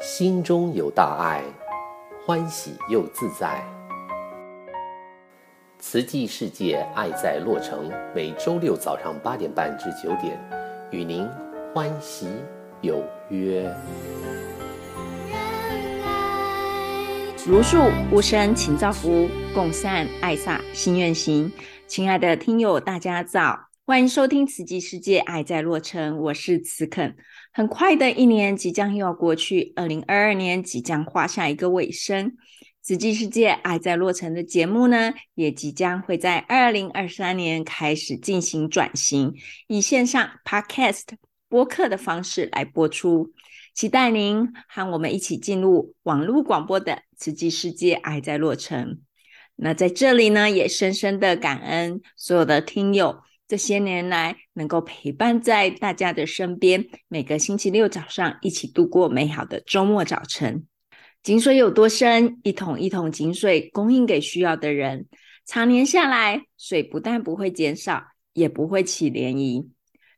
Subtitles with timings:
[0.00, 1.42] 心中有大爱，
[2.24, 3.64] 欢喜又自在。
[5.80, 10.38] 慈济世界爱在洛城，每周六早上八点半至九点，
[10.90, 11.28] 与您
[11.74, 12.28] 欢喜
[12.80, 13.68] 有约。
[17.46, 17.78] 如数
[18.10, 21.52] 无声，勤造福，共善爱洒，心愿行。
[21.86, 27.14] 亲爱的听友，大家早，欢迎收听慈济世界爱在洛城，我是慈肯。
[27.52, 32.34] 很快的一年即将又要过去，二零二二年即将画下一个尾声。
[32.80, 39.34] 慈济世界爱在洛城的节目呢，也即将会在二零二三年开始进行转型，
[39.66, 41.02] 以线上 Podcast
[41.50, 43.34] 播客的方式来播出。
[43.74, 49.00] 期待您和我们一起进入网络广播的慈济世界爱在洛城。
[49.56, 60.66] 那在这里呢，也深深的感恩所有的听友这些年来能够陪伴在大家的身边，每个星期六早上一起度过美好的周末早晨。
[61.22, 65.06] 井水有多深，一桶一桶井水供应给需要的人。
[65.46, 69.68] 常年下来，水不但不会减少，也不会起涟漪。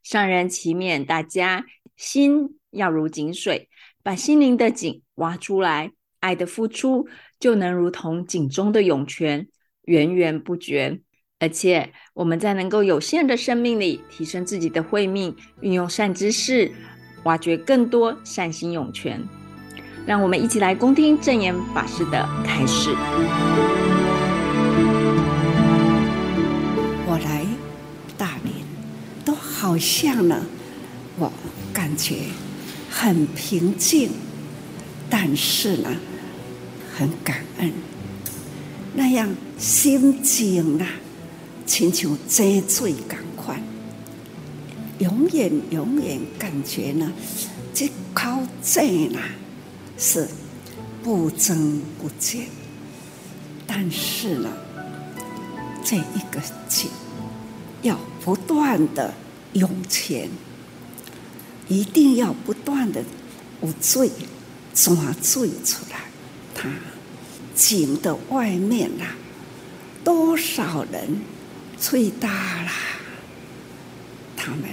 [0.02, 1.64] 上人祈勉大家
[1.96, 2.56] 心。
[2.72, 3.70] 要如井水，
[4.02, 7.08] 把心灵的井挖出来，爱的付出
[7.40, 9.48] 就能如同井中的涌泉，
[9.84, 11.00] 源源不绝。
[11.38, 16.72] 而且我们在能够有限的生命里，提升自己的慧命，运用善知识，
[17.24, 19.22] 挖掘更多善心涌泉。
[20.06, 22.90] 让我们一起来恭听正言法师的开示。
[27.06, 27.44] 我来
[28.16, 28.54] 大连，
[29.22, 30.46] 都好像呢，
[31.18, 31.30] 我
[31.72, 32.16] 感觉。
[32.88, 34.10] 很平静，
[35.10, 35.90] 但是呢，
[36.96, 37.70] 很感恩。
[38.94, 40.88] 那样心境啊，
[41.66, 43.60] 亲像积水同款，
[44.98, 47.12] 永远永远感觉呢，
[47.74, 48.30] 这口
[48.62, 49.22] 井啊
[49.98, 50.28] 是
[51.02, 52.46] 不增不减。
[53.66, 54.50] 但是呢，
[55.84, 56.88] 这一个井
[57.82, 59.12] 要不断的
[59.54, 60.30] 涌泉。
[61.68, 63.02] 一定要不断的
[63.60, 64.08] 有水
[64.72, 65.98] 抓水出来，
[66.54, 66.68] 它
[67.56, 69.04] 井的外面呐、
[70.04, 71.20] 多少人
[71.78, 72.28] 最大
[72.62, 72.70] 了，
[74.36, 74.64] 他们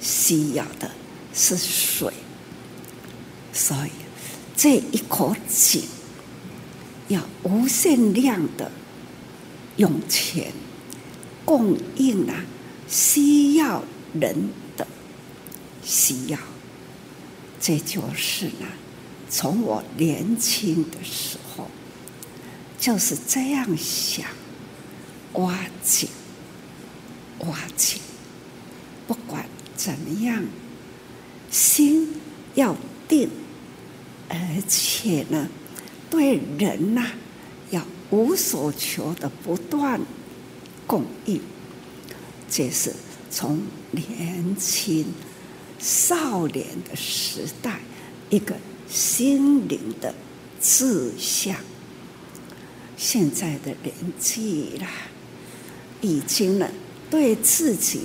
[0.00, 0.90] 需要的
[1.32, 2.12] 是水，
[3.52, 3.90] 所以
[4.56, 5.82] 这一口井
[7.08, 8.70] 要无限量的
[9.76, 10.52] 涌泉
[11.44, 12.44] 供应啊，
[12.88, 14.86] 需要人的。
[15.84, 16.38] 需要，
[17.60, 18.66] 这就是呢。
[19.28, 21.68] 从我年轻的时候
[22.78, 24.26] 就是这样想，
[25.32, 26.08] 挖井，
[27.48, 28.00] 挖井，
[29.06, 29.46] 不管
[29.76, 30.44] 怎么样，
[31.50, 32.08] 心
[32.54, 32.76] 要
[33.08, 33.28] 定，
[34.28, 34.38] 而
[34.68, 35.48] 且呢，
[36.10, 37.12] 对人呐、
[37.70, 40.00] 要无所求的不断
[40.86, 41.40] 供应，
[42.48, 42.94] 这是
[43.30, 43.60] 从
[43.90, 45.06] 年轻。
[45.78, 47.80] 少年的时代，
[48.30, 48.56] 一个
[48.88, 50.14] 心灵的
[50.58, 51.56] 志向。
[52.96, 54.88] 现在的年纪啦，
[56.00, 56.70] 已经呢，
[57.14, 58.00] 对自己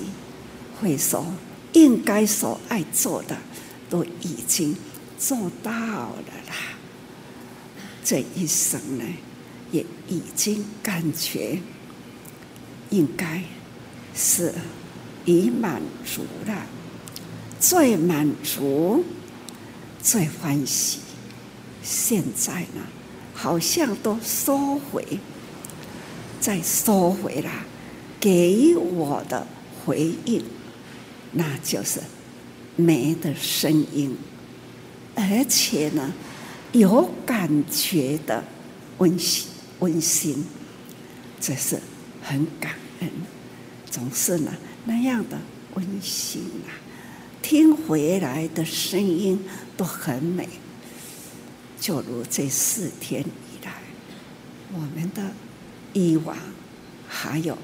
[0.80, 1.25] 会说
[1.74, 3.36] 应该所爱做的，
[3.90, 4.78] 都已经
[5.18, 6.53] 做到了啦。
[8.03, 9.03] 这一生呢，
[9.72, 11.59] 也已经感觉
[12.92, 13.42] 应该
[14.14, 14.53] 是
[15.25, 16.68] 已满足了。
[17.59, 19.03] 最满足，
[20.03, 21.00] 最欢喜。
[21.81, 22.84] 现在呢，
[23.34, 25.03] 好像都收回，
[26.40, 27.50] 再收回了，
[28.19, 29.47] 给我的
[29.85, 30.44] 回应，
[31.31, 32.02] 那就是
[32.75, 34.16] 美的声音，
[35.16, 36.13] 而且呢，
[36.72, 38.44] 有感觉的
[38.97, 39.47] 温馨，
[39.80, 40.44] 温馨，
[41.40, 41.80] 这是
[42.22, 43.09] 很感恩，
[43.90, 44.51] 总是呢
[44.86, 45.38] 那样的
[45.75, 46.75] 温馨啊。
[47.42, 49.39] 听回来的声音
[49.77, 50.48] 都很美，
[51.80, 53.72] 就如这四天以来，
[54.74, 55.31] 我们的
[55.94, 56.38] 以往
[57.07, 57.57] 还有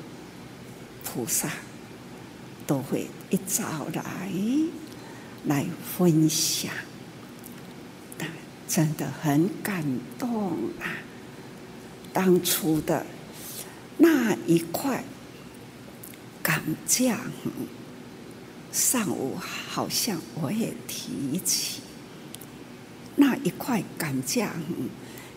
[1.15, 1.49] 菩萨
[2.67, 4.29] 都会一早来
[5.45, 5.65] 来
[5.97, 6.69] 分享，
[8.17, 8.27] 但
[8.67, 9.81] 真的很感
[10.19, 10.51] 动
[10.81, 10.99] 啊！
[12.11, 13.05] 当初的
[13.97, 15.05] 那一块
[16.43, 17.17] 甘酱。
[18.73, 21.79] 上午好像我也提起
[23.15, 24.49] 那一块甘蔗，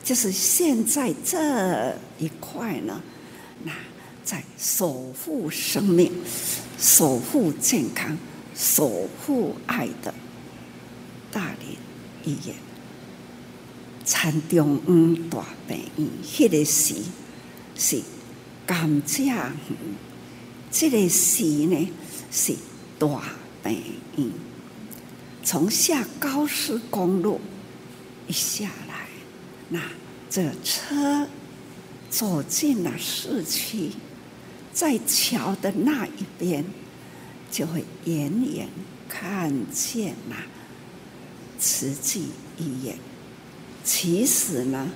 [0.03, 3.01] 就是现在这一块呢，
[3.63, 3.73] 那
[4.29, 6.13] 在守护生命、
[6.79, 8.15] 守护健康、
[8.55, 10.13] 守护爱的
[11.33, 11.73] 大连
[12.25, 12.55] 医院，
[14.05, 16.97] 田中央大病院，迄个时
[17.75, 18.03] 是
[18.67, 19.53] 甘蔗园，
[20.71, 21.89] 这个时呢
[22.31, 22.55] 是
[22.99, 23.09] 大
[23.65, 23.83] 病
[24.19, 24.31] 院。
[25.43, 27.41] 从下高速公路
[28.27, 29.09] 一下来，
[29.71, 29.81] 那
[30.29, 31.27] 这车
[32.11, 33.93] 走进了市区。
[34.79, 36.65] 在桥的那一边，
[37.51, 38.69] 就会远远
[39.09, 40.37] 看见那
[41.59, 42.97] 慈济医院。
[43.83, 44.89] 其实呢，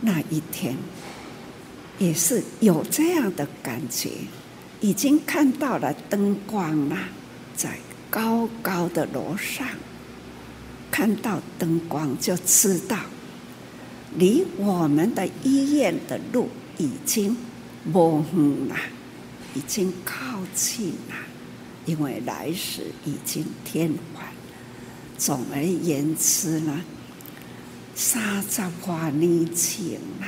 [0.00, 0.76] 那一天
[2.00, 4.10] 也是有这样的感觉，
[4.80, 6.98] 已经看到了灯光了，
[7.54, 7.78] 在
[8.10, 9.64] 高高的楼上
[10.90, 12.98] 看到灯光，就知道
[14.16, 17.36] 离我们的医院的路已经。
[17.84, 18.76] 无远啦，
[19.54, 21.16] 已经靠近啦，
[21.84, 24.24] 因为来时已经天晚。
[25.18, 26.80] 总而言之呢，
[27.94, 30.26] 三十多年前啊，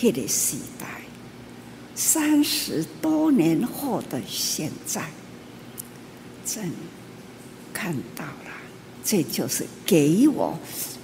[0.00, 1.02] 那个时代，
[1.94, 5.08] 三十多年后的现在，
[6.44, 6.70] 真
[7.72, 8.52] 看到了，
[9.04, 10.58] 这就是给我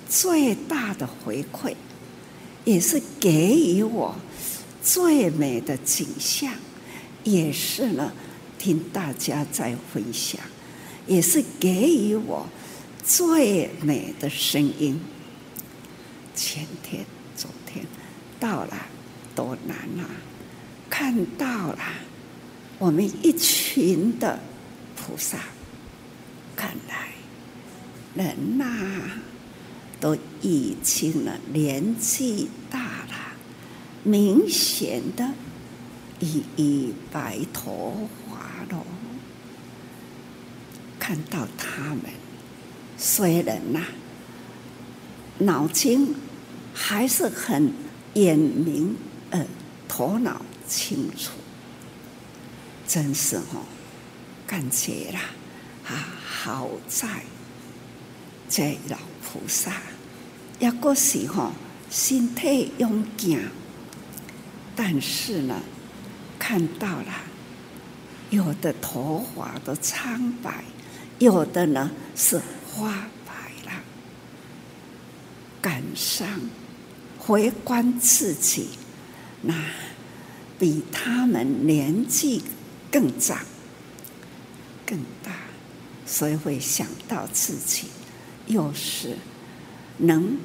[0.09, 1.75] 最大的回馈，
[2.65, 4.15] 也是给予我。
[4.83, 6.53] 最美的景象，
[7.23, 8.13] 也是呢，
[8.59, 10.41] 听大家在分享，
[11.07, 12.47] 也是给予我
[13.05, 15.01] 最美的声音。
[16.35, 17.05] 前天、
[17.37, 17.87] 昨天
[18.41, 18.77] 到了，
[19.35, 20.11] 多难啊！
[20.91, 21.79] 看到了
[22.79, 24.41] 我们一群的
[24.97, 25.39] 菩萨，
[26.57, 27.11] 看来
[28.15, 28.65] 人呐、
[30.01, 32.82] 都已经了年纪大。
[34.05, 35.29] 明显的，
[36.19, 38.85] 一一白头发喽。
[40.99, 42.05] 看到他们，
[42.97, 43.87] 虽然呐、啊，
[45.39, 46.15] 脑筋
[46.75, 47.73] 还是很
[48.15, 48.97] 眼明，
[49.31, 49.47] 呃，
[49.89, 51.33] 头脑清楚，
[52.87, 53.65] 真是哦，
[54.47, 55.21] 感觉啦，
[55.87, 57.07] 啊，好在
[58.49, 59.73] 这老菩萨，
[60.61, 61.53] 一个时候
[61.91, 63.41] 身体勇健。
[64.75, 65.61] 但是呢，
[66.39, 67.15] 看到了，
[68.31, 70.65] 有的头发都苍白，
[71.19, 73.33] 有的呢是花白
[73.71, 73.83] 了。
[75.61, 76.27] 感伤，
[77.19, 78.71] 回观自己，
[79.43, 79.55] 那
[80.59, 82.43] 比他们年纪
[82.91, 83.39] 更长、
[84.87, 85.33] 更大，
[86.07, 87.89] 所以会想到自己，
[88.47, 89.17] 又是
[89.99, 90.39] 能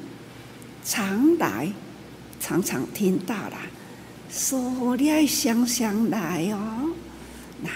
[0.84, 1.72] 常来，
[2.38, 3.56] 常常听到了。
[4.30, 6.90] 说你爱想想来哦，
[7.62, 7.70] 那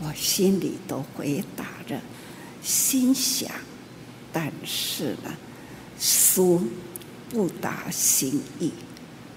[0.00, 2.00] 我心里都回答着，
[2.62, 3.50] 心想，
[4.32, 5.34] 但是呢，
[5.98, 6.62] 书
[7.28, 8.72] 不达心意，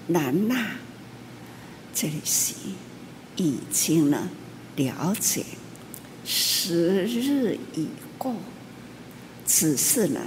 [0.07, 0.55] 难呐。
[1.93, 2.53] 这里是
[3.35, 4.29] 已经呢
[4.75, 5.43] 了解，
[6.23, 7.87] 时日已
[8.17, 8.35] 过，
[9.47, 10.21] 只是呢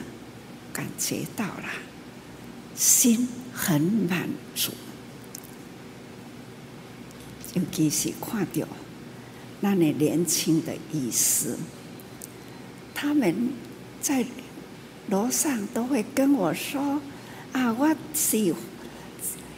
[0.73, 1.69] 感觉到了，
[2.75, 4.73] 心很满足。
[7.54, 8.68] 尤其是看到
[9.60, 11.56] 那里年轻的医师，
[12.94, 13.50] 他们
[14.00, 14.24] 在
[15.08, 17.00] 楼上都会跟我说
[17.52, 18.55] ：“啊，我是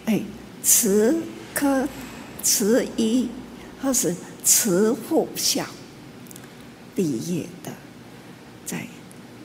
[0.07, 0.23] 哎
[0.63, 1.21] 慈
[1.53, 1.89] 科
[2.43, 3.29] 慈医
[3.83, 5.67] 或是慈护校
[6.95, 7.73] 毕业的，
[8.65, 8.87] 在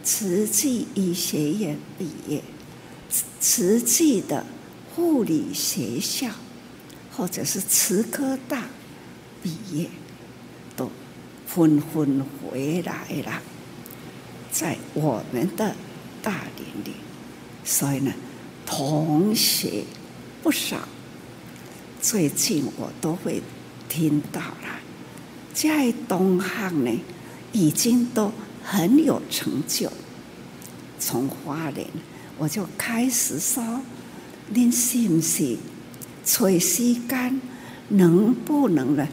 [0.03, 2.43] 慈济医学院毕业，
[3.39, 4.45] 慈济的
[4.93, 6.29] 护理学校。”
[7.15, 8.63] 或者是慈科大
[9.41, 9.89] 毕业，
[10.75, 10.91] 都
[11.47, 13.41] 纷纷回来了，
[14.51, 15.75] 在我们的
[16.21, 16.97] 大林里，
[17.63, 18.11] 所以呢，
[18.65, 19.85] 同学
[20.43, 20.87] 不少。
[22.01, 23.41] 最近我都会
[23.87, 24.79] 听到了，
[25.53, 26.91] 在东汉呢，
[27.53, 28.31] 已经都
[28.63, 29.91] 很有成就。
[30.99, 31.87] 从花莲
[32.37, 33.81] 我就开始说，
[34.49, 35.57] 您信不信？
[36.25, 37.39] 找时间
[37.89, 39.07] 能不能呢？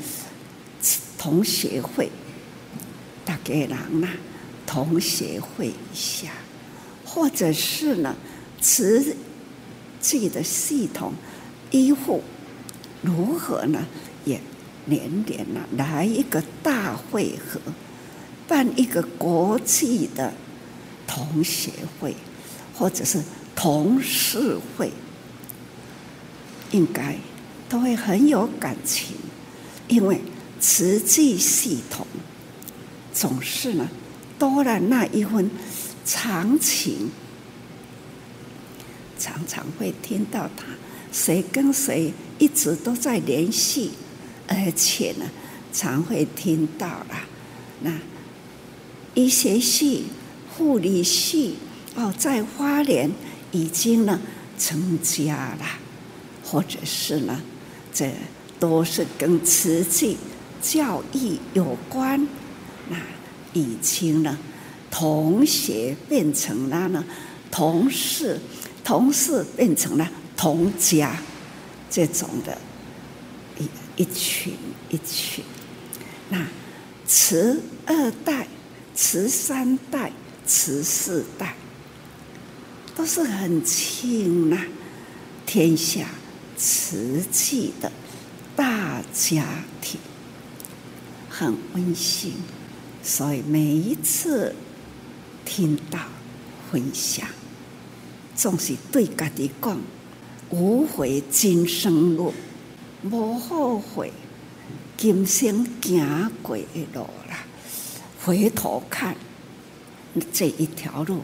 [1.18, 2.10] 同学会，
[3.24, 3.68] 大家人
[4.00, 4.08] 呐，
[4.66, 6.32] 同学会一下，
[7.04, 8.16] 或者是呢，
[8.58, 9.14] 自
[10.00, 11.12] 己的系统
[11.70, 12.24] 医护
[13.02, 13.86] 如何呢？
[14.24, 14.40] 也
[14.86, 17.60] 年年呢来一个大会合，
[18.48, 20.32] 办一个国际的
[21.06, 22.16] 同学会，
[22.74, 23.22] 或者是
[23.54, 24.90] 同事会。
[26.72, 27.16] 应该
[27.68, 29.16] 都会很有感情，
[29.88, 30.20] 因为
[30.60, 32.06] 慈济系统
[33.14, 33.88] 总是呢
[34.38, 35.50] 多了那一份
[36.04, 37.10] 长情，
[39.18, 40.64] 常常会听到他
[41.12, 43.92] 谁跟谁一直都在联系，
[44.48, 45.26] 而且呢，
[45.72, 47.20] 常会听到了
[47.82, 47.92] 那
[49.14, 50.06] 医学系、
[50.50, 51.56] 护理系
[51.94, 53.10] 哦，在花莲
[53.50, 54.18] 已经呢
[54.58, 55.66] 成家了，
[56.52, 57.40] 或者是呢。
[57.94, 58.10] 这
[58.58, 60.16] 都是跟慈济
[60.62, 62.26] 教育有关，
[62.88, 62.96] 那
[63.52, 64.38] 已经呢，
[64.90, 67.04] 同学变成了呢
[67.50, 68.40] 同事，
[68.82, 71.18] 同事变成了同家，
[71.90, 72.56] 这种的
[73.58, 73.68] 一
[74.02, 74.54] 一群
[74.88, 75.44] 一群，
[76.30, 76.46] 那
[77.06, 78.46] 慈二代、
[78.94, 80.10] 慈三代、
[80.46, 81.54] 慈四代，
[82.96, 84.56] 都是很亲呐，
[85.44, 86.06] 天下。
[86.56, 87.90] 瓷器的
[88.54, 89.44] 大家
[89.80, 89.98] 庭
[91.28, 92.34] 很温馨，
[93.02, 94.54] 所以每一次
[95.44, 95.98] 听到
[96.70, 97.26] 分享，
[98.34, 99.78] 总是对家己讲：
[100.50, 102.32] 无悔今生路，
[103.02, 104.12] 无后悔
[104.96, 107.44] 今生行过的路啦。
[108.24, 109.16] 回头看
[110.32, 111.22] 这一条路，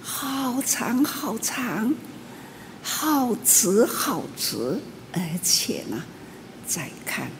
[0.00, 1.94] 好长好长。
[2.82, 4.80] 好直好直，
[5.12, 6.02] 而且呢，
[6.66, 7.30] 再看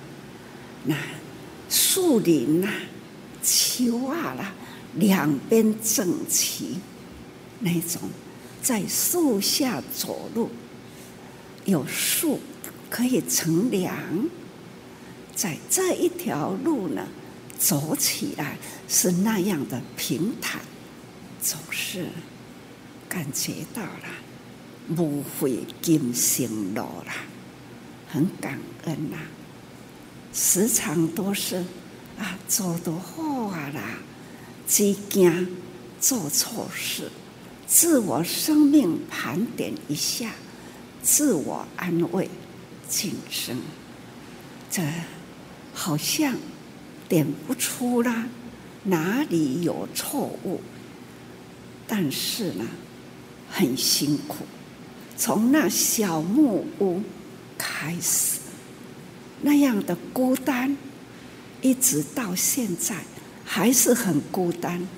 [0.85, 0.97] 那
[1.69, 2.75] 树林呐、啊、
[3.43, 4.53] 丘啊啦，
[4.95, 6.79] 两边整齐，
[7.61, 8.03] 那种
[8.63, 10.51] 在树下走路，
[11.65, 12.41] 有树
[12.89, 13.95] 可以乘凉，
[15.35, 17.07] 在这一条路呢，
[17.59, 20.61] 走起来是那样的平坦，
[21.41, 22.07] 总是
[23.09, 24.30] 感觉到了。
[24.97, 27.15] 无悔今生路啦，
[28.09, 29.17] 很感恩呐、
[30.33, 31.65] 时常都是
[32.19, 33.99] 啊，做得好啊啦，
[34.67, 35.49] 只惊
[36.01, 37.11] 做错事，
[37.67, 40.33] 自我生命盘点一下，
[41.03, 42.29] 自我安慰，
[42.89, 43.61] 晋升。
[44.71, 44.83] 这
[45.73, 46.37] 好像
[47.09, 48.27] 点不出啦，
[48.85, 50.61] 哪里有错误？
[51.87, 52.65] 但是呢，
[53.49, 54.45] 很辛苦。
[55.21, 57.03] 从那小木屋
[57.59, 58.39] 开始，
[59.43, 60.75] 那样的孤单，
[61.61, 62.97] 一直到现在
[63.45, 64.89] 还是很孤单。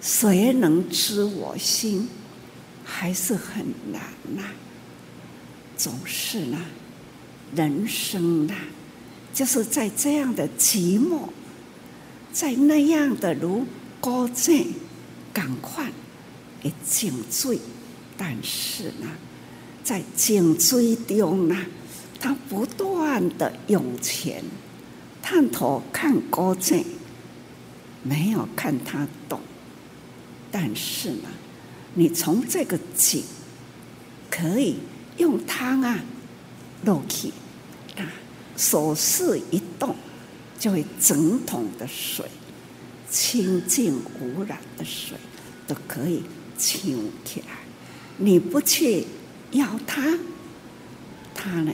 [0.00, 2.08] 谁能知我心？
[2.84, 4.00] 还是很难
[4.36, 4.44] 呐、
[5.76, 6.58] 总是呢，
[7.56, 8.54] 人生呐，
[9.32, 11.30] 就是在这样的寂寞，
[12.32, 13.66] 在那样的如
[14.00, 14.74] 孤井，
[15.32, 15.90] 赶快
[16.62, 17.58] 一井水。
[18.16, 19.08] 但是呢，
[19.84, 21.56] 在颈椎中呢，
[22.18, 24.42] 他不断的涌泉，
[25.22, 26.82] 探头看高正，
[28.02, 29.38] 没有看他懂。
[30.50, 31.28] 但是呢，
[31.92, 33.22] 你从这个井
[34.30, 34.76] 可以
[35.18, 36.02] 用汤啊
[36.84, 37.32] 漏气，
[37.98, 38.08] 啊，
[38.56, 39.94] 手势一动，
[40.58, 42.24] 就会整桶的水，
[43.10, 45.18] 清净无染的水
[45.66, 46.22] 都可以
[46.56, 47.46] 清起来。
[48.16, 49.04] 你不去
[49.54, 50.18] 要他，
[51.34, 51.72] 他呢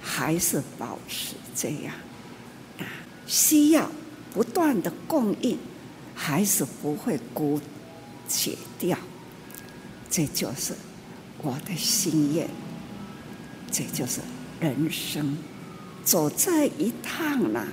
[0.00, 1.94] 还是保持这样
[2.78, 2.86] 啊？
[3.26, 3.90] 需要
[4.32, 5.58] 不断的供应，
[6.14, 7.60] 还是不会枯
[8.28, 8.96] 竭掉？
[10.10, 10.74] 这就是
[11.38, 12.48] 我的心愿，
[13.70, 14.20] 这就是
[14.60, 15.38] 人生，
[16.04, 17.66] 走这一趟了，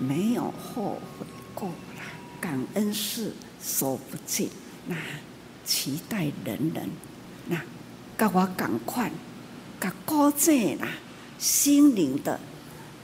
[0.00, 2.02] 没有后悔过了，
[2.40, 4.50] 感恩是说不尽，
[4.86, 4.96] 那
[5.64, 6.90] 期待人人。
[7.46, 7.62] 那，
[8.18, 9.12] 给我赶快，
[9.78, 10.88] 把高正啦，
[11.38, 12.40] 心灵的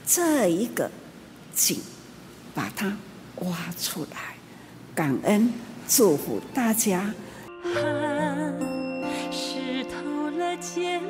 [0.05, 0.91] 这一个
[1.53, 1.79] 井，
[2.53, 2.97] 把它
[3.37, 4.35] 挖出来，
[4.93, 5.53] 感恩
[5.87, 7.13] 祝福大家。
[7.63, 7.73] 汗
[9.31, 11.01] 湿透了肩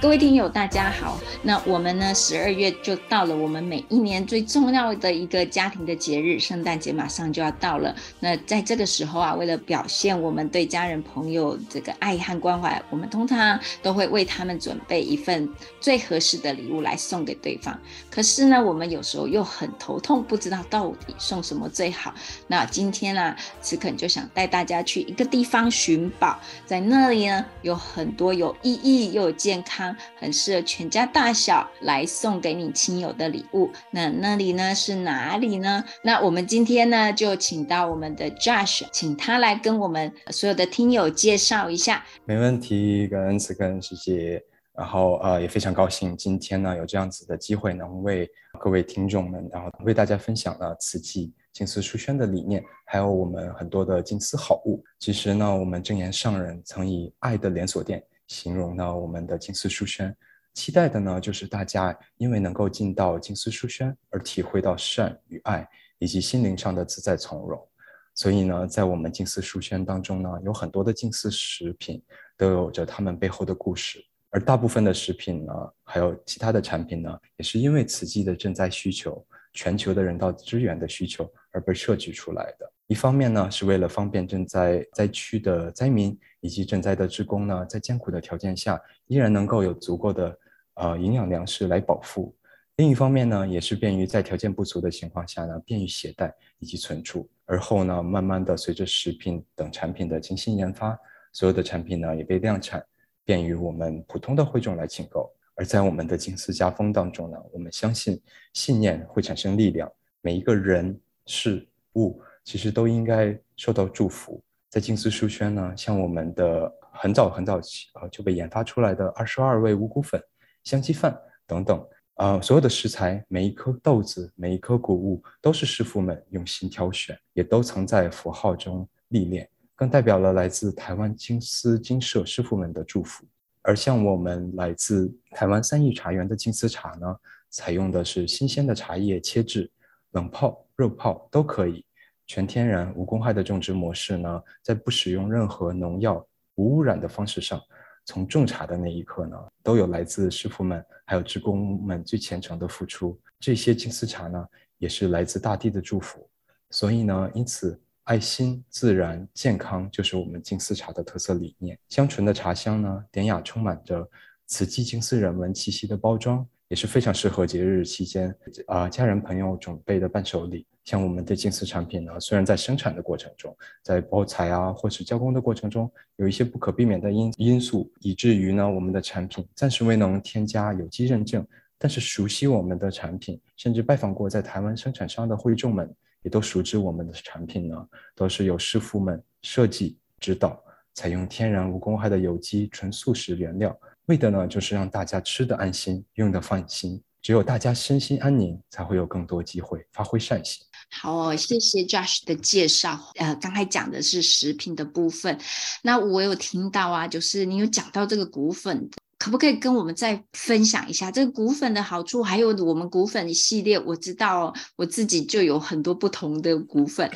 [0.00, 1.18] 各位听友，大家好。
[1.42, 7.94] 那我们呢，十二月就到了我们每一年最重要的一个家庭的节日——圣诞节，马上就要到了。
[8.20, 15.48] 那在这个时候啊，为了表现我们对家人朋友这个爱和关怀，我们通常都会为他们准备一份
[15.80, 17.78] 最合适的礼物来送给对方。
[18.10, 22.14] 可是呢，我们有时候又很头痛，不知道到底送什么最好。
[22.46, 29.83] 那今天啊，慈恳就想带大家去一个地方寻宝，在那里呢，有很多有意义又有健康。
[30.16, 33.68] 很适合全家大小来送给你亲友的礼物。
[33.90, 35.82] 那那里呢，是哪里呢？
[36.02, 42.04] 那我们今天呢，就请到我们的 Josh，请他来跟我们所有的听友介绍一下。
[42.24, 44.40] 没问题，感恩慈恳师姐。
[44.76, 54.82] 然后呃，也非常高兴今天呢有这样子的机会，能为各位听众们，然后为大家分享了慈济静思书轩的理念，还有我们很多的金丝好物。
[54.98, 58.02] 其实呢，我们正言上人曾以爱的连锁店。
[58.34, 60.12] 形容呢，我们的静思书轩，
[60.54, 65.66] 期待的呢，就是大家因为能够进到静思书轩而体会到善与爱，
[66.00, 67.64] 以及心灵上的自在从容。
[68.12, 72.02] 所以呢，在我们静思书轩当中呢，有很多的静思食品
[72.36, 75.52] 都有着他们背后的故事，而大部分的食品呢，
[75.84, 82.68] 还有其他的产品呢，也是因为慈济的赈灾需求、全球的人道支援的需求而被设计出来的。
[82.88, 90.38] 一方面呢，是为了方便赈灾灾区的灾民以及赈灾的职工呢，在艰苦的条件下，依然能够有足够的
[90.74, 92.30] 呃营养粮食来饱腹；
[92.76, 97.26] 另一方面呢，也是便于在条件不足的情况下呢，便于携带以及存储。
[97.46, 100.94] 而后呢，慢慢的随着食品等产品的精心研发，
[101.32, 102.84] 所有的产品呢也被量产，
[103.24, 105.32] 便于我们普通的会众来请购。
[105.54, 108.20] 而在我们的金丝家风当中呢，我们相信
[108.52, 112.20] 信念会产生力量，每一个人事物。
[112.44, 114.38] 其实都应该受到祝福。
[114.74, 120.20] 在静思书轩呢，像我们的很早很早期啊就被研发出来的二十二味五谷粉、
[120.64, 121.16] 香鸡饭
[121.46, 133.24] 等等啊，所有的食材，每一颗豆子，每一颗谷物，都是师傅们用心挑选，也都曾在佛号中历练，更代表了来自台湾金丝金舍师傅们的祝福。
[133.62, 137.16] 而像我们来自台湾三义茶园的金丝茶呢，
[137.48, 139.70] 采用的是新鲜的茶叶切制，
[140.10, 141.86] 冷泡、热泡都可以。
[142.26, 147.60] 全天然无公害的种植模式呢，在不使用任何农药、无污染的方式上，
[148.04, 153.18] 从种茶的那一刻呢，都有来自师傅们还有职工们最虔诚的付出。
[153.38, 154.46] 这些金丝茶呢，
[154.78, 156.28] 也是来自大地的祝福。
[156.70, 161.78] 所以呢，因此爱心、自然、健康就是我们金丝茶的特色理念。
[161.88, 164.08] 香醇的茶香呢，典雅充满着
[164.46, 168.34] 慈济静思人文气息的包装，也是非常适合节日期间
[168.66, 170.66] 啊、家人朋友准备的伴手礼。
[170.84, 181.46] 像我们的金丝产品呢，虽然在生产的过程中，在包材啊或是加工的过程中，有一些不可避免的因因素，以至于呢，我们的产品暂时未能添加有机认证。
[181.76, 190.62] 但是熟悉我们的产品，甚至拜访过在台湾生产商的会众们，也都熟知我们的产品呢，都是由师傅们设计指导，
[190.94, 197.02] 采用天然无公害的有机纯素食原料，为的呢就是让大家吃的安心，用的放心。
[197.22, 200.62] 只有大家身心安宁，才会有更多机会发挥善行。
[200.90, 203.00] 好哦，谢谢 Josh 的介绍。
[203.14, 205.38] 呃，刚才讲的是食品的部分，
[205.82, 212.22] 那我有听到啊，就是你有讲到这个骨粉，可不可以跟我们再分享一下这个骨粉的好处？
[212.22, 217.08] 还有我们骨粉系列，我知道我自己就有很多不同的骨粉。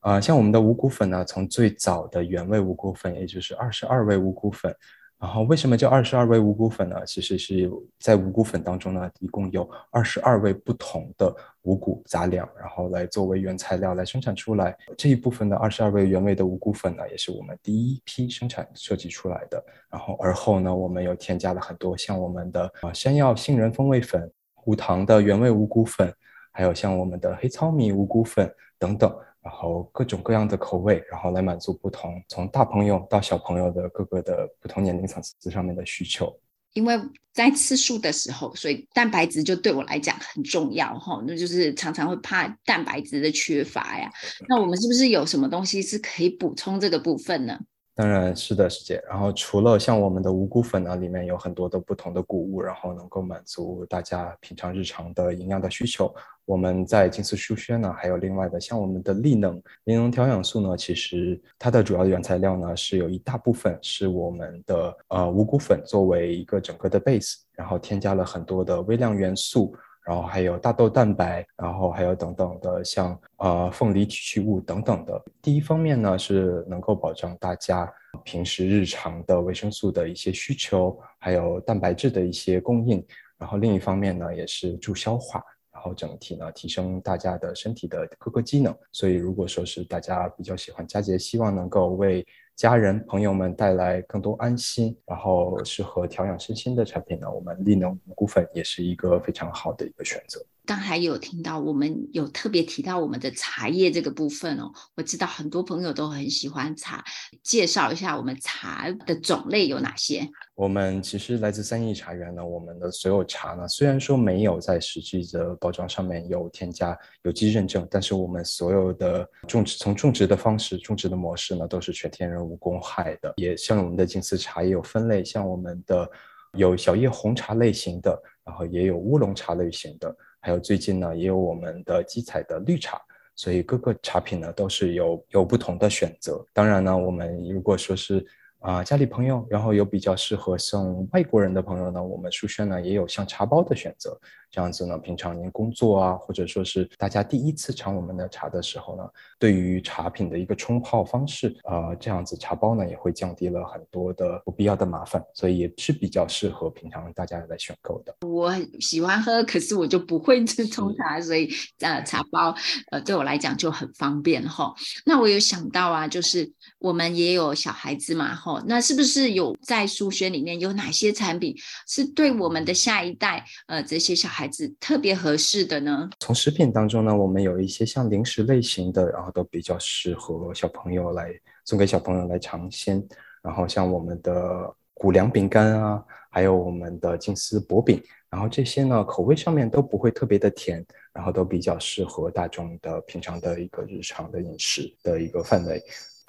[0.00, 4.76] 啊、呃，像我们的五谷粉呢，从最早的原味五谷粉，也就是二十二味五谷粉。
[5.24, 7.02] 然后为什么叫二十二味五谷粉呢？
[7.06, 14.76] 其实是在五谷粉当中呢，一共有二十二味不同的五谷杂粮，然后来作为原材料来生产出来。
[14.98, 19.64] 这一部分的二十二味原味的五谷粉呢，也是我们第一批生产设计出来的。
[19.88, 24.30] 然后而后呢，我们又添加了很多像我们的啊山药杏仁风味粉、
[24.66, 26.12] 无糖的原味五谷粉，
[26.52, 29.10] 还有像我们的黑糙米五谷粉等等。
[29.44, 36.34] 然后各种各样的口味，然后来满足不同从大朋友到小朋友的各个的不同年龄层次上面的需求。
[36.72, 36.98] 因为
[37.32, 44.10] 在吃素的时候，所以蛋白质就对我来讲很重要哈，那就是常常会怕蛋白质的缺乏呀。
[44.48, 47.56] 那我们是不是有什么东西是可以补充这个部分呢？
[47.94, 49.00] 当然是的，师姐。
[49.08, 56.12] 然后除了像我们的五谷粉呢，里面有很多的不同的谷物，然后能够满足大家平常日常的营养的需求。
[56.44, 69.74] 我们在静思书轩呢，还有另外的像我们的力能力能调养素呢，其实它的主要原材料呢，是有一大部分是我们的呃五谷粉作为一个整个的 base，然后添加了很多的微量元素。
[70.06, 75.24] 然后还有大豆蛋白，然后还有等等的像呃凤梨提取物等等的。
[75.40, 77.90] 第一方面呢是能够保证大家
[78.22, 83.02] 平时日常的维生素的一些需求，还有蛋白质的一些供应。
[83.38, 85.42] 然后另一方面呢，也是助消化，
[85.84, 88.74] 然后整体呢提升大家的身体的各个机能。
[88.90, 100.40] 所以如果说是大家比较喜欢佳节，希望能够为家人朋友们带来更多安心，然后适合调养身心的产品呢，我们丽能五谷粉也是一个非常好的一个选择。
[100.66, 107.04] 刚才有听到我们有特别提到我们的茶叶这个部分哦，我知道很多朋友都很喜欢茶，
[107.42, 110.26] 介绍一下我们茶的种类有哪些？
[110.54, 123.34] 我们其实来自三义茶园呢，我们的所有茶呢，虽然说没有在实际的包装上面有添加有机认证，但是我们所有的种植从种植的方式、种植的模式呢，都是全天然无公害的。
[123.36, 126.08] 也像我们的金丝茶也有分类，像我们的
[126.54, 130.16] 有小叶红茶类型的，然后也有乌龙茶类型的。
[130.44, 133.00] 还有最近呢，也有我们的基彩的绿茶，
[133.34, 136.44] 所以各个茶品呢都是有有不同的选择。
[136.52, 138.24] 当然呢，我们如果说是。
[138.64, 144.18] 啊，家里朋友，然后有比较适合送外国人的朋友呢，我们书轩呢也有像茶包的选择，
[144.50, 149.04] 这样子呢，平常您工作啊，或者说是大家第一次尝我们的茶的时候呢，
[149.38, 158.16] 对于茶品的一个冲泡方式，呃，这样子茶包呢也会降低了很多的不必要的麻烦，所以也是比较适合平常大家来选购的。
[158.26, 158.50] 我
[158.80, 161.50] 喜欢喝，可是我就不会去冲茶，所以
[161.80, 162.54] 呃，茶包
[162.90, 164.74] 呃对我来讲就很方便哈。
[165.04, 168.53] 那我有想到啊，就是我们也有小孩子嘛哈。
[168.66, 171.54] 那是不是有在书学里面有哪些产品
[171.86, 176.08] 是对我们的下一代，呃，这些小孩子特别合适的呢？
[176.20, 181.30] 从食品当中呢，我们有一些像零食类型的，然后都比较适合小朋友来
[181.64, 183.02] 送给小朋友来尝鲜。
[183.42, 195.82] 然后像我们的谷粮饼干啊，还有我们的金丝薄饼，然后这些呢，口味上面都不会特别的甜，然后都比较适合大众的平常的一个日常的饮食的一个范围。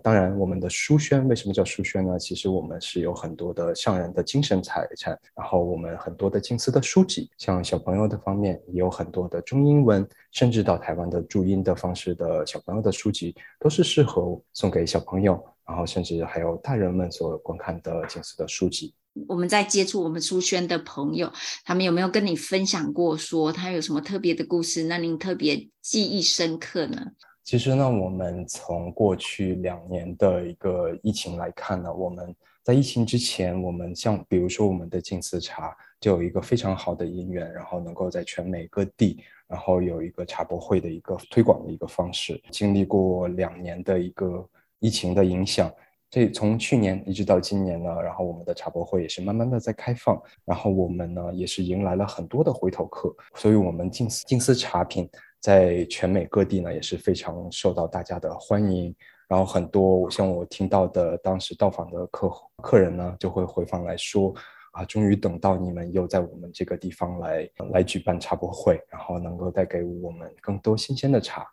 [0.05, 2.19] 当然，我们的书轩为什么叫书轩呢？
[2.19, 18.93] 其实我们是有很多的上人的精神财产，然后我们很多的静思的书籍，像小朋友的方面也有很多的中英文，甚至到台湾的注音的方式的小朋友的书籍，都是适合送给小朋友，然后甚至还有大人们所观看的静思的书籍。
[19.27, 27.07] 我们在接触我们书轩的朋友，他们有没有跟你分享过说他有什么特别的故事，那您特别记忆深刻呢？
[27.45, 42.41] 其实呢，我们从过去两年的一个疫情来看呢，我们在疫情之前，我们像比如说我们的静思茶就有一个非常好的因缘，然后能够在全美各地，然后有一个茶博会的一个推广的一个方式。
[42.49, 44.43] 经历过两年的一个
[44.79, 45.71] 疫情的影响，
[46.09, 55.07] 这从去年一直到今年呢，然后我们的茶博会也是慢慢的在开放，然后我们呢也是迎来了很多的回头客，所以我们静思静思茶品。
[55.45, 58.95] 在全美各地呢，也是非常受到大家的欢迎。
[59.27, 62.31] 然后很多像我听到的，当时到访的客
[62.63, 64.33] 客人呢，就会回访来说，
[64.71, 71.45] 啊，终于等到你们又在我们这个地方来来举办茶博会，然后能够带给我们更多新鲜的茶。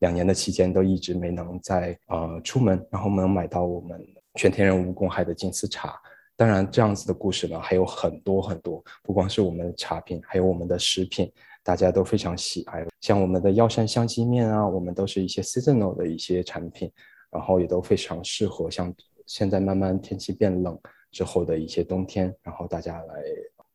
[0.00, 3.98] 两年的期间都一直没能在呃出门，然后能买到我们
[4.34, 5.98] 全天然无公害的金丝茶。
[6.36, 11.32] 当然，这样子的故事呢还有很多很多，不光是我们的茶品，还有我们的食品。
[11.68, 16.90] 大家都非常喜爱，像我们的药膳香鸡面啊，我们都是一些 seasonal 的一些产品，
[17.30, 18.90] 然后也都非常适合像
[19.26, 23.22] 现在慢慢天气变冷之后的一些冬天，然后大家来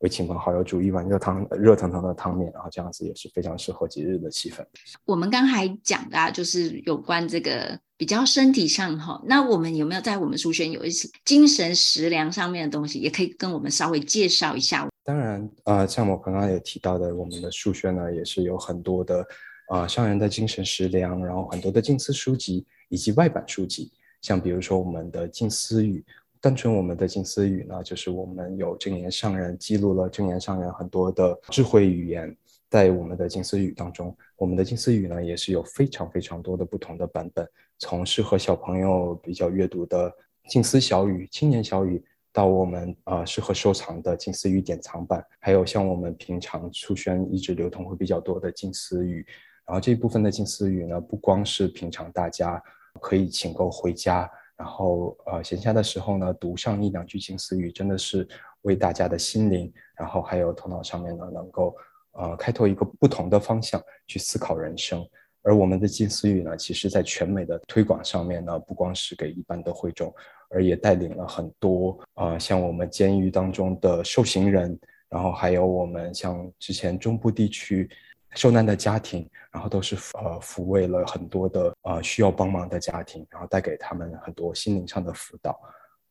[0.04, 4.62] 为亲朋好友煮一碗热汤、热腾腾的汤面，然后这样子也是非常适合节日的气氛。
[5.06, 14.86] 我们刚才讲的啊，就是有关这个比较身体上哈，那我们有没有在我们书轩有一些精神食粮上面的东西，也可以跟我们稍微介绍一下？
[15.06, 19.26] 当然，呃，像我刚刚也提到的，我们的书轩呢，也是有很多的，
[19.72, 23.90] 呃，上人的精神食粮，然后很多的静思书籍以及外版书籍，
[24.22, 26.04] 像比如说我们的静思语，
[26.44, 32.36] 单纯我们的静思语呢，就是我们有证言上人记录了证言上人很多的智慧语言，
[32.70, 37.48] 在我们的静思语当中，我们的静思语呢，也是有非常非常多的不同的版本，
[37.80, 40.14] 从适合小朋友比较阅读的
[40.50, 42.04] 静思小语、青年小语。
[42.34, 49.24] 到我们呃适合收藏的静思语典藏版，还有像我们平常书轩一直流通会比较多的静思语，
[49.68, 52.60] 然后这一部分的静思语呢，不光是平常大家
[53.00, 58.28] 可以请购回家，然后呃闲暇的时候呢读上一两句静思语，真的是
[58.62, 61.76] 为大家的心灵，然后还有头脑上面呢能够
[62.14, 65.06] 呃开拓一个不同的方向去思考人生。
[65.42, 70.14] 而我们的静思语呢，其实在全美的推广上面呢，不光是给一般的会众。
[70.56, 77.90] 而也带领了很多、呃，像我们监狱当中的受刑人，然后还有我们像之前中部地区
[78.36, 85.60] 受难的家庭，然后都是呃抚慰了很多的呃需要帮忙的家庭，然后带给他们很多心灵上的辅导。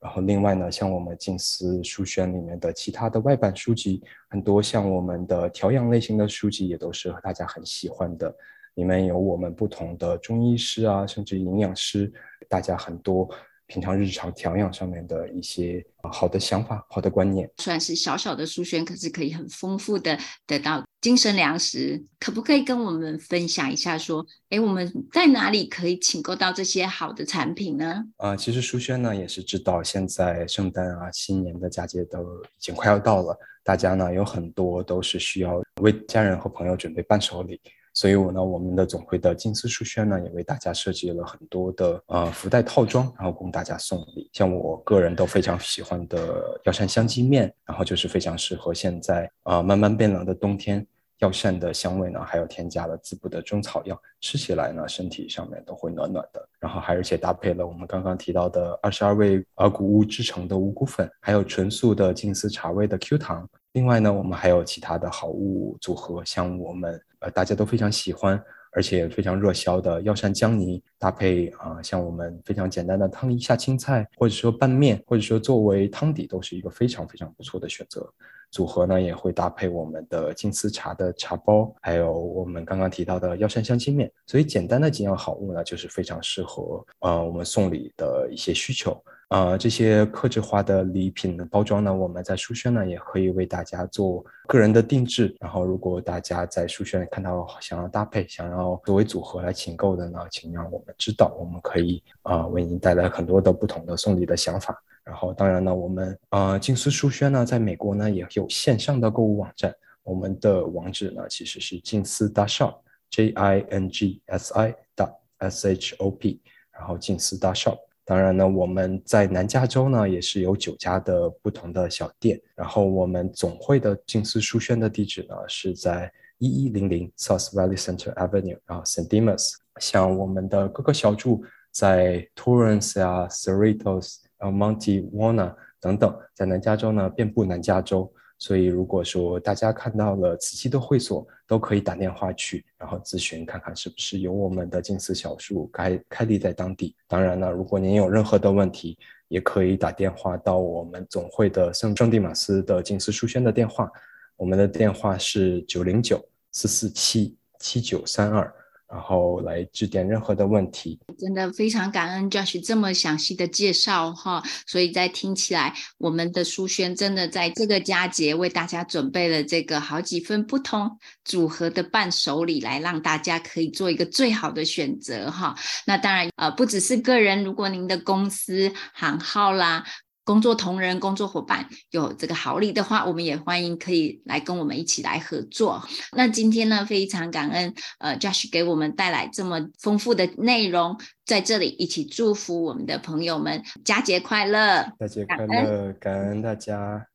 [0.00, 8.34] 然后另外呢，像我们静思书轩里面的其他的外版书籍，很多像我们的调养类型的书籍也都是大家很喜欢的。
[8.74, 12.12] 里面有我们不同的中医师啊，甚至营养师，
[12.48, 13.28] 大家很多。
[13.72, 22.04] 平常日常调养上面的一些好的想法、好的观念，虽然是小小的书轩，可是可以很丰富的得到精神粮食。
[22.20, 28.04] 可不可以跟我们分享一下，说，哎，我们在哪里可以请购到这些好的产品呢？
[28.18, 37.58] 啊、呃，其实书轩呢也是知道，现在圣诞啊、新年的佳节都已经快要到了，大家呢有很多都是需要为家人和朋友准备伴手礼。
[37.94, 44.30] 所以我呢，我们的总会的静思书轩呢，也为大家设计了很多的呃福袋套装，然后供大家送礼。
[44.32, 50.86] 像我个人都非常喜欢的药膳香鸡面，然后就是非常适合现在呃慢慢变冷的冬天，
[51.18, 56.48] 药膳的香味呢，还有添加了滋补的中草药，吃起来呢身体上面都会暖暖的。
[56.58, 63.46] 然后还而且搭配了我们刚刚提到的二十二味呃谷物制成的五谷粉，还有纯素的金丝茶味的 Q 糖。
[63.72, 78.06] 另外呢，我们还有其他的好物组合，像我们呃大家都非常喜欢，而且非常热销的药膳姜泥，搭配啊、像我们非常简单的汤一下青菜，或者说拌面，或者说作为汤底，都是一个非常非常不错的选择。
[78.50, 89.02] 组合呢也会搭配我们的金丝茶的茶包，还有我们刚刚提到的药膳香鸡面，所以简单的几样好物呢，就是非常适合呃我们送礼的一些需求。
[89.32, 95.34] 呃，这些克制化的礼品的包装呢，我们在书轩呢也可以为大家做个人的定制。
[95.40, 104.78] 然后，如果大家在书轩看到想要搭配、想要作为组合来请购的呢，请让我们知道，我们可以啊、为您带来很多的不同的送礼的想法。
[105.02, 117.78] 然后，当然呢，我们呃静思书轩呢，在美国呢也有线上的购物网站，我们的网址呢其实是静思 dot shop，J I N G S I dot S H O P，然后静思 dot shop。
[118.04, 122.40] 当然呢，我们在南加州呢也是有九家的不同的小店。
[122.54, 129.08] 然后我们总会的静思书轩的地址呢是在一一零零 South Valley Center Avenue，然后 St.
[129.08, 129.52] Dimas。
[129.80, 138.12] 像我们的各个小住在 Torrance 啊、Cerritos、然后 monte wana 等等，在南加州呢遍布南加州。
[138.42, 146.96] 所以，如果说大家看到了慈溪的会所，都可以打电话去，然后咨询看看是不是有我们的静思小树开开立在当地。
[147.06, 153.88] 当然了，如果您有任何的问题，也可以打电话到我们总会的圣圣地马斯的静思书轩的电话，
[154.34, 158.52] 我们的电话是九零九四四七七九三二。
[158.92, 175.56] 然后来指点任何的问题，真的非常感恩 Josh 这么详细的介绍哈，所以在听起来，我们的书轩真的在这个佳节为大家准备了这个好几份不同组合的伴手礼，来让大家可以做一个最好的选择哈。
[175.86, 179.82] 那当然呃，不只是个人，如果您的公司行号啦。
[180.24, 185.82] 工作同仁、工作伙伴有这个好礼的话，我们也欢迎可以来跟我们一起来合作。
[186.16, 194.92] 那今天呢，非常感恩呃，Josh 给我们带来这么丰富的内容，在这里一起祝福我们的朋友们佳节快乐！
[194.98, 197.11] 佳节快乐，感恩大家。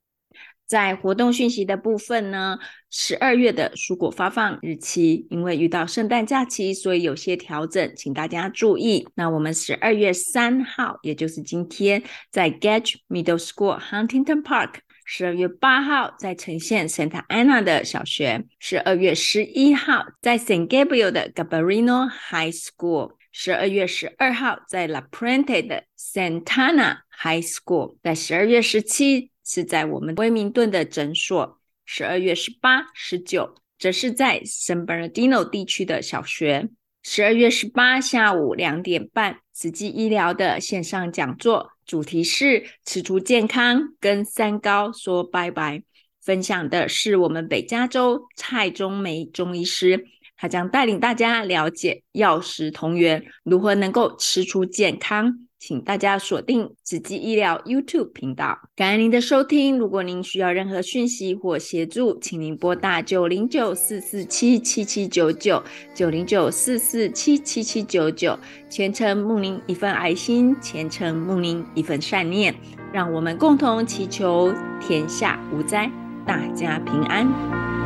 [0.68, 2.60] 在活动讯息的部分呢，
[2.92, 9.08] 十二月的蔬果发放日期，因为遇到圣诞假期，所以有些调整，请大家注意。
[9.16, 14.72] 那我们十二月三号，也就是今天，在 Gage Middle School Huntington Park；
[15.06, 25.60] 十二月八号，在呈现 Santa Ana 的小学；十二月十一号，在 San Gabriel 的 Gabarino High School；十二月十二号，在 La p r e n t
[25.60, 29.32] e 的 Santana High School；在十二月十七。
[29.50, 36.68] 是在我们威明顿的诊所，十二月十八、十九，则是在 San Bernardino 地区的小学。
[37.02, 45.82] 十二月十八下午两点半，慈济医疗的线上讲座，主题是吃出健康，跟三高说拜拜。
[46.22, 50.06] 分享的是我们北加州蔡中梅中医师，
[50.36, 55.47] 他将带领大家了解药食同源，如何能够吃出健康。
[55.60, 59.78] 请大家锁定慈济医疗 YouTube 频道，感恩您的收听。
[59.78, 65.64] 如果您需要任何讯息或协助，请您拨打九零九四四七七七九九
[65.96, 68.38] 九零九四四七七七九九。
[68.70, 72.56] 虔诚沐您一份爱心，虔诚沐您一份善念，
[72.94, 75.90] 让我们共同祈求天下无灾，
[76.26, 77.77] 大家平安。